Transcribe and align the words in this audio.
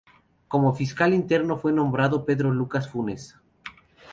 Como 0.47 0.73
fiscal 0.73 1.13
interino 1.13 1.57
fue 1.59 1.71
nombrado 1.71 2.25
Pedro 2.25 2.49
Lucas 2.51 2.89
Funes. 2.89 3.35